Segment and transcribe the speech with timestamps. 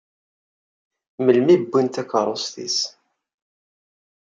[1.23, 2.77] Melmi i wwin takeṛṛust-is?